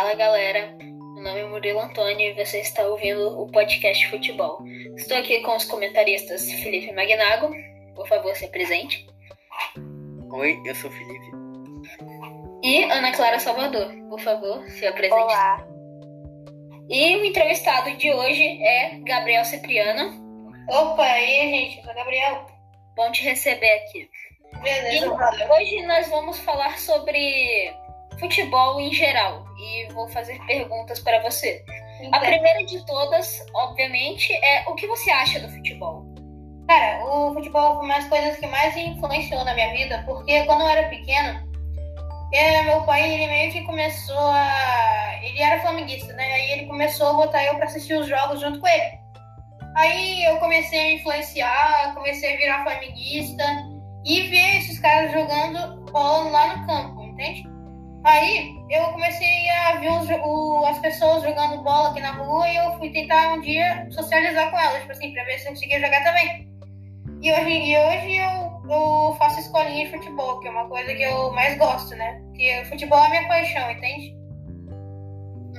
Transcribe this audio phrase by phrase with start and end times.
[0.00, 4.58] Fala galera, meu nome é Murilo Antônio e você está ouvindo o podcast Futebol.
[4.96, 7.54] Estou aqui com os comentaristas Felipe Magnago,
[7.94, 9.06] por favor, se presente.
[10.32, 11.26] Oi, eu sou o Felipe.
[12.62, 15.20] E Ana Clara Salvador, por favor, se apresente.
[15.20, 15.66] Olá.
[16.88, 20.18] E o entrevistado de hoje é Gabriel Cipriano.
[20.66, 21.76] Opa, e aí, gente?
[21.76, 22.46] Eu sou Gabriel.
[22.96, 24.08] Bom te receber aqui.
[24.62, 25.50] Beleza, E valeu.
[25.52, 27.70] hoje nós vamos falar sobre
[28.20, 31.64] futebol em geral e vou fazer perguntas para você.
[32.12, 36.04] A primeira de todas, obviamente, é o que você acha do futebol?
[36.68, 40.60] Cara, o futebol foi uma das coisas que mais influenciou na minha vida, porque quando
[40.60, 41.50] eu era pequeno,
[42.32, 45.18] é, meu pai ele meio que começou a.
[45.22, 46.22] Ele era flamenguista, né?
[46.22, 49.00] Aí ele começou a botar eu pra assistir os jogos junto com ele.
[49.76, 53.44] Aí eu comecei a influenciar, comecei a virar flamenguista
[54.04, 57.49] e ver esses caras jogando bola lá no campo, entende?
[58.04, 62.56] Aí eu comecei a ver os, o- as pessoas jogando bola aqui na rua e
[62.56, 65.80] eu fui tentar um dia socializar com elas, tipo assim, pra ver se eu conseguia
[65.80, 66.48] jogar também.
[67.22, 71.02] E hoje, e hoje eu, eu faço escolinha de futebol, que é uma coisa que
[71.02, 72.18] eu mais gosto, né?
[72.28, 74.16] Porque futebol é minha paixão, entende?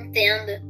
[0.00, 0.62] Entenda.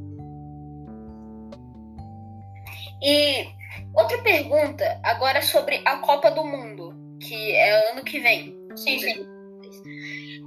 [3.01, 3.47] E
[3.93, 8.53] outra pergunta, agora sobre a Copa do Mundo, que é ano que vem.
[8.75, 9.25] Sim, sim.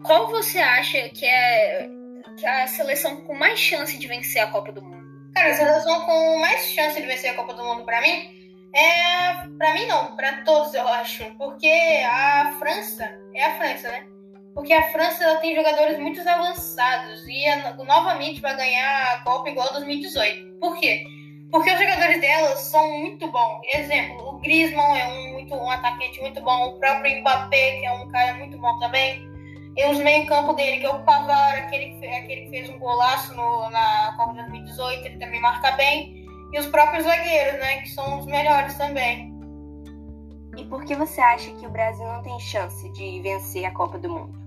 [0.05, 1.88] Qual você acha que é,
[2.38, 5.05] que é a seleção com mais chance de vencer a Copa do Mundo?
[5.34, 8.30] Cara, a seleção com mais chance de vencer a Copa do Mundo pra mim
[8.75, 9.34] é.
[9.58, 11.25] Pra mim não, pra todos eu acho.
[11.36, 11.69] Porque
[12.06, 14.06] a França é a França, né?
[14.55, 19.48] Porque a França ela tem jogadores muito avançados e a- novamente vai ganhar a Copa
[19.50, 20.58] igual a 2018.
[20.60, 21.05] Por quê?
[21.50, 23.60] Porque os jogadores dela são muito bons.
[23.75, 27.92] Exemplo, o Griezmann é um, muito, um atacante muito bom, o próprio Mbappé, que é
[27.92, 29.33] um cara muito bom também.
[29.77, 33.69] E os meio-campo dele, que é o Pavar, aquele, aquele que fez um golaço no-
[33.71, 36.25] na Copa de 2018, ele também marca bem.
[36.53, 37.78] E os próprios zagueiros, né?
[37.82, 39.34] Que são os melhores também.
[40.56, 43.98] E por que você acha que o Brasil não tem chance de vencer a Copa
[43.98, 44.44] do Mundo?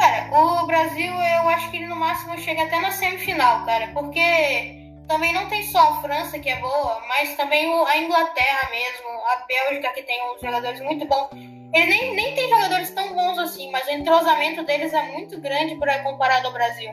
[0.00, 3.88] Cara, o Brasil, eu acho que ele no máximo chega até na semifinal, cara.
[3.94, 4.74] Porque
[5.06, 9.46] também não tem só a França, que é boa, mas também a Inglaterra mesmo, a
[9.46, 11.28] Bélgica, que tem uns jogadores muito bons.
[11.72, 13.07] Ele nem, nem tem jogadores tão
[13.78, 16.92] mas o entrosamento deles é muito grande pra, comparado ao Brasil.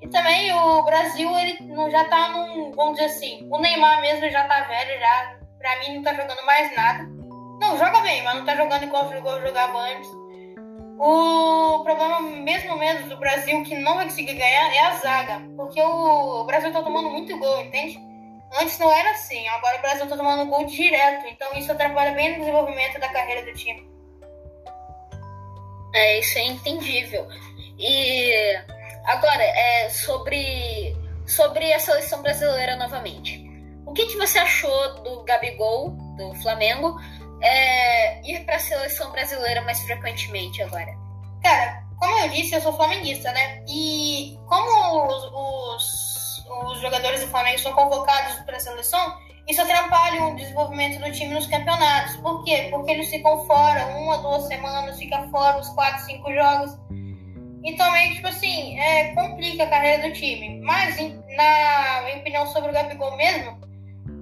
[0.00, 1.58] E também o Brasil, ele
[1.90, 5.96] já tá num, vamos dizer assim, o Neymar mesmo já tá velho, já pra mim
[5.96, 7.04] não tá jogando mais nada.
[7.60, 10.08] Não, joga bem, mas não tá jogando igual, igual jogava antes.
[10.98, 15.42] O problema mesmo mesmo do Brasil que não vai conseguir ganhar é a zaga.
[15.56, 17.98] Porque o Brasil tá tomando muito gol, entende?
[18.60, 21.26] Antes não era assim, agora o Brasil tá tomando gol direto.
[21.28, 23.93] Então isso atrapalha bem no desenvolvimento da carreira do time.
[25.94, 27.26] É, isso é entendível.
[27.78, 28.32] E
[29.04, 30.94] agora, é sobre,
[31.26, 33.42] sobre a seleção brasileira novamente.
[33.86, 37.00] O que, que você achou do Gabigol, do Flamengo,
[37.40, 40.92] é, ir para a seleção brasileira mais frequentemente agora?
[41.42, 43.62] Cara, como eu disse, eu sou flamenguista, né?
[43.68, 49.16] E como os, os, os jogadores do Flamengo são convocados para a seleção,
[49.48, 52.16] isso atrapalha o desenvolvimento do time nos campeonatos.
[52.16, 52.68] Por quê?
[52.70, 56.78] Porque eles ficam fora uma, duas semanas, fica fora os quatro, cinco jogos.
[57.62, 60.60] E também, tipo assim, é, complica a carreira do time.
[60.62, 63.58] Mas, em- na minha opinião sobre o Gabigol mesmo,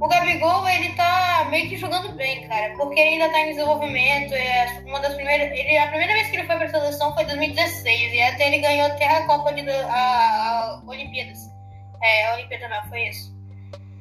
[0.00, 4.32] o Gabigol, ele tá meio que jogando bem, cara, porque ele ainda tá em desenvolvimento.
[4.34, 7.26] É uma das primeiras, ele, a primeira vez que ele foi pra seleção foi em
[7.26, 11.38] 2016, e até ele ganhou até a Copa de a, a Olimpíadas.
[12.02, 13.31] É, a Olimpíada não, foi isso.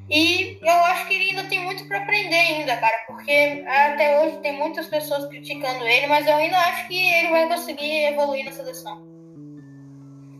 [0.09, 4.37] E eu acho que ele ainda tem muito pra aprender ainda, cara, porque até hoje
[4.39, 8.51] tem muitas pessoas criticando ele, mas eu ainda acho que ele vai conseguir evoluir na
[8.51, 9.01] seleção.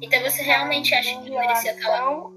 [0.02, 1.98] Então você realmente acha que merecia estar lá?
[2.00, 2.34] relação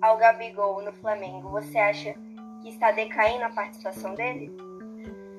[0.00, 2.14] ao Gabigol no Flamengo, você acha
[2.62, 4.52] que está decaindo a participação dele?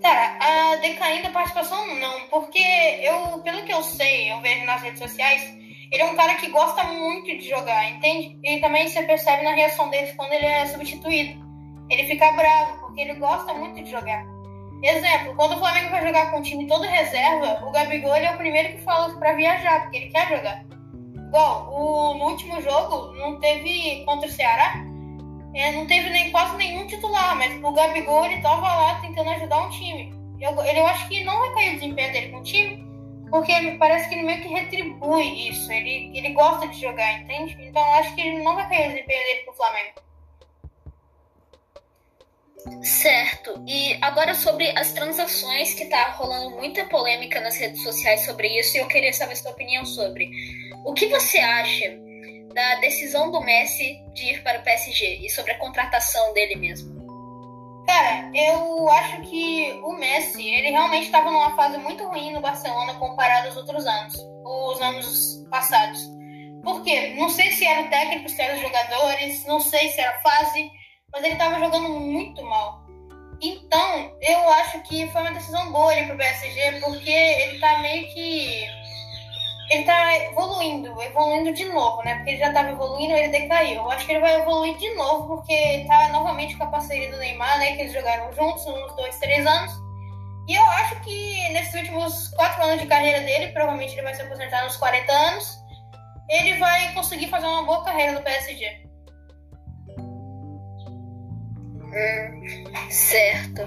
[0.02, 2.59] Cara, a decaindo a participação não, porque
[3.02, 5.58] eu, pelo que eu sei, eu vejo nas redes sociais,
[5.91, 8.37] ele é um cara que gosta muito de jogar, entende?
[8.43, 11.43] E também você percebe na reação dele quando ele é substituído.
[11.90, 14.26] Ele fica bravo, porque ele gosta muito de jogar.
[14.84, 18.37] Exemplo, quando o Flamengo vai jogar com o time todo reserva, o Gabigol é o
[18.37, 20.66] primeiro que fala pra viajar, porque ele quer jogar.
[21.28, 24.84] Igual, o, no último jogo, não teve contra o Ceará,
[25.55, 29.66] é, não teve nem, quase nenhum titular, mas o Gabigol ele tava lá tentando ajudar
[29.66, 30.14] um time.
[30.40, 32.32] Eu, ele, eu acho que não vai cair o desempenho dele
[33.35, 35.70] porque ele, parece que ele meio que retribui isso.
[35.70, 37.58] Ele, ele gosta de jogar, entende?
[37.59, 40.02] Então acho que ele não vai desempenho dele pro Flamengo.
[42.82, 43.61] Certo.
[43.67, 48.78] E agora sobre as transações, que tá rolando muita polêmica nas redes sociais sobre isso,
[48.78, 50.32] e eu queria saber sua opinião sobre.
[50.85, 51.93] O que você acha
[52.53, 56.95] da decisão do Messi de ir para o PSG e sobre a contratação dele mesmo?
[57.85, 62.96] Cara, eu acho que o Messi, ele realmente estava numa fase muito ruim no Barcelona
[62.96, 65.99] comparado aos outros anos, os anos passados.
[66.64, 67.14] Por quê?
[67.16, 70.22] Não sei se era o técnico, se eram os jogadores, não sei se era a
[70.22, 70.72] fase,
[71.14, 72.84] mas ele estava jogando muito mal.
[73.41, 78.08] Então, eu acho que foi uma decisão boa ele pro PSG, porque ele tá meio
[78.14, 78.66] que.
[79.70, 82.16] Ele tá evoluindo, evoluindo de novo, né?
[82.16, 83.78] Porque ele já tava evoluindo, ele decaiu.
[83.78, 87.17] Eu acho que ele vai evoluir de novo, porque tá novamente com a parceria do
[87.17, 87.76] Neymar, né?
[87.76, 89.73] Que eles jogaram juntos uns dois, três anos.
[90.47, 94.22] E eu acho que nesses últimos quatro anos de carreira dele, provavelmente ele vai se
[94.22, 95.59] aposentar nos 40 anos,
[96.29, 98.85] ele vai conseguir fazer uma boa carreira no PSG.
[101.96, 103.61] Hum, certo.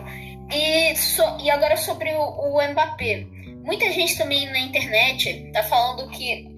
[0.52, 3.26] E, so, e agora sobre o, o Mbappé.
[3.68, 6.48] Muita gente também na internet tá falando que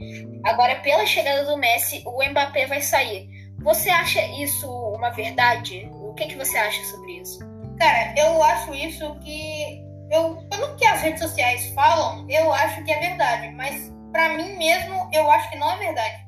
[0.45, 3.29] agora pela chegada do Messi o Mbappé vai sair.
[3.65, 5.91] Você acha isso uma verdade?
[5.91, 7.41] O que, que você acha sobre isso?
[7.81, 12.93] Cara, eu acho isso que eu pelo que as redes sociais falam, eu acho que
[12.93, 16.25] é verdade, mas para mim mesmo eu acho que não é verdade.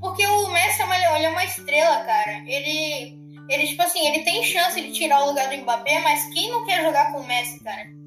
[0.00, 2.44] Porque o Messi é uma, ele é uma estrela, cara.
[2.46, 3.18] Ele
[3.48, 6.64] ele, tipo assim, ele tem chance de tirar o lugar do Mbappé, mas quem não
[6.64, 7.98] quer jogar com o Messi, cara?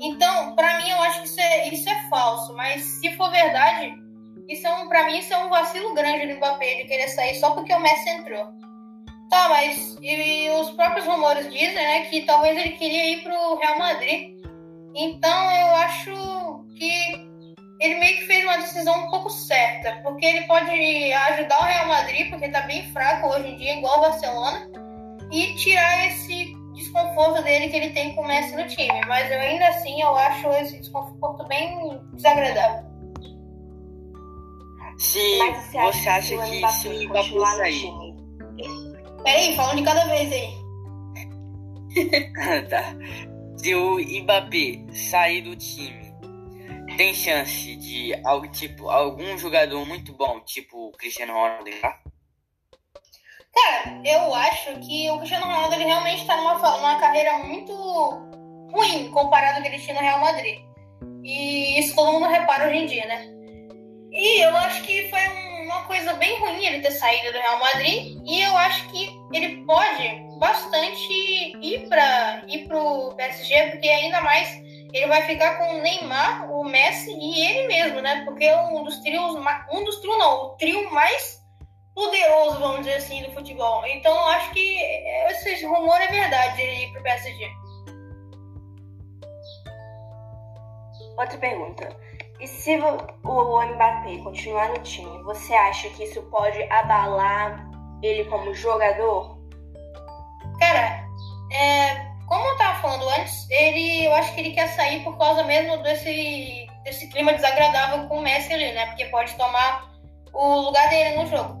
[0.00, 2.54] Então, pra mim, eu acho que isso é, isso é falso.
[2.54, 3.94] Mas se for verdade,
[4.48, 7.34] isso é um, pra mim, isso é um vacilo grande do Mbappé de querer sair
[7.36, 8.46] só porque o Messi entrou.
[9.30, 13.78] Tá, mas e os próprios rumores dizem, né, que talvez ele queria ir pro Real
[13.78, 14.38] Madrid.
[14.94, 17.28] Então, eu acho que
[17.80, 20.70] ele meio que fez uma decisão um pouco certa, porque ele pode
[21.12, 24.68] ajudar o Real Madrid, porque tá bem fraco hoje em dia, igual o Barcelona,
[25.30, 29.00] e tirar esse desconforto dele que ele tem com o Messi no time.
[29.06, 32.88] Mas eu ainda assim eu acho esse desconforto bem desagradável.
[34.98, 37.92] Sim, você acha, você acha que, que se o Mbappé sair.
[39.22, 40.58] Peraí, falando de cada vez aí.
[42.68, 42.94] tá.
[43.56, 46.12] Se o Mbappé sair do time,
[46.96, 48.12] tem chance de
[48.52, 52.02] tipo, algum jogador muito bom, tipo o Cristiano Ronaldo, entrar?
[53.54, 57.72] Cara, eu acho que o Cristiano Ronaldo ele realmente está numa, numa carreira muito
[58.72, 60.60] ruim comparado ao que ele tinha no Real Madrid.
[61.24, 63.26] E isso todo mundo repara hoje em dia, né?
[64.10, 65.20] E eu acho que foi
[65.62, 68.18] uma coisa bem ruim ele ter saído do Real Madrid.
[68.26, 71.12] E eu acho que ele pode bastante
[71.62, 74.48] ir para ir pro PSG, porque ainda mais
[74.92, 78.22] ele vai ficar com o Neymar, o Messi e ele mesmo, né?
[78.24, 79.34] Porque é um dos trios,
[79.72, 81.37] um dos trios não, o trio mais
[81.98, 83.84] poderoso, vamos dizer assim, do futebol.
[83.88, 84.78] Então eu acho que
[85.30, 87.50] esse rumor é verdade ele ir pro PSG.
[91.18, 91.96] Outra pergunta.
[92.38, 97.68] E se o Mbappé continuar no time, você acha que isso pode abalar
[98.00, 99.36] ele como jogador?
[100.60, 101.04] Cara,
[101.50, 101.96] é,
[102.28, 105.82] como eu tava falando antes, ele, eu acho que ele quer sair por causa mesmo
[105.82, 108.86] desse, desse clima desagradável com o Messi ali, né?
[108.86, 109.90] Porque pode tomar
[110.32, 111.57] o lugar dele no jogo.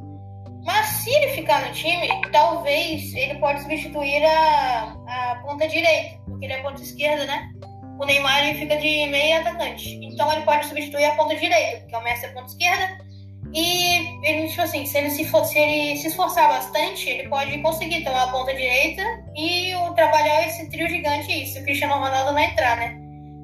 [0.68, 6.44] Mas se ele ficar no time, talvez ele pode substituir a, a ponta direita, porque
[6.44, 7.50] ele é ponta esquerda, né?
[7.98, 9.98] O Neymar ele fica de meio atacante.
[10.04, 12.98] Então ele pode substituir a ponta direita, porque o Messi é ponta esquerda.
[13.54, 17.56] E ele, tipo assim, se ele se, for, se ele se esforçar bastante, ele pode
[17.62, 19.02] conseguir tomar a ponta direita
[19.34, 22.94] e o, trabalhar esse trio gigante aí, se o Cristiano Ronaldo não entrar, né?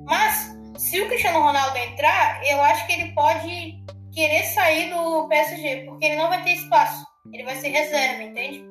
[0.04, 5.86] Mas, se o Cristiano Ronaldo entrar, eu acho que ele pode querer sair do PSG,
[5.86, 8.64] porque ele não vai ter espaço ele vai ser reserva, entende?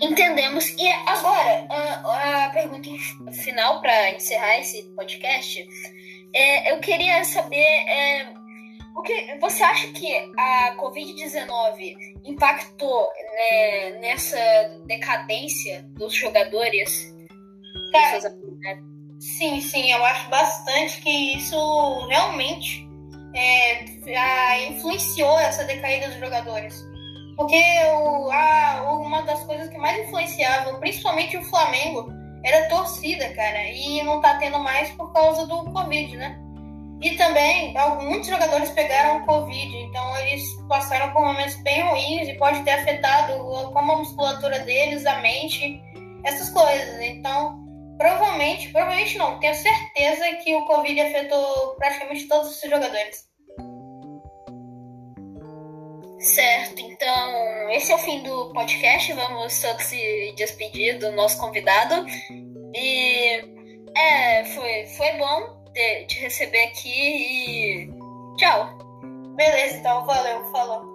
[0.00, 0.68] Entendemos.
[0.78, 2.88] E agora, a, a pergunta
[3.32, 5.66] final para encerrar esse podcast,
[6.32, 8.32] é, eu queria saber é,
[8.96, 14.38] o que você acha que a Covid-19 impactou né, nessa
[14.86, 17.12] decadência dos jogadores?
[17.92, 18.20] Cara,
[19.20, 22.88] sim, sim, eu acho bastante que isso realmente
[23.34, 26.84] é, influenciou essa decaída dos jogadores.
[27.36, 27.60] Porque
[27.92, 32.08] o, a, uma das coisas que mais influenciavam, principalmente o Flamengo,
[32.44, 33.68] era a torcida, cara.
[33.70, 36.38] E não tá tendo mais por causa do Covid, né?
[37.00, 42.62] E também, muitos jogadores pegaram Covid, então eles passaram por momentos bem ruins e pode
[42.62, 43.32] ter afetado
[43.72, 45.82] como a musculatura deles, a mente,
[46.22, 47.00] essas coisas.
[47.00, 47.63] Então,
[47.98, 53.28] Provavelmente, provavelmente não, tenho certeza que o Covid afetou praticamente todos esses jogadores.
[56.18, 59.12] Certo, então esse é o fim do podcast.
[59.12, 62.06] Vamos todos se despedir do nosso convidado.
[62.74, 63.44] E
[63.96, 65.62] é, foi, foi bom
[66.06, 67.90] te receber aqui e
[68.38, 68.78] tchau.
[69.36, 70.93] Beleza, então, valeu, falou.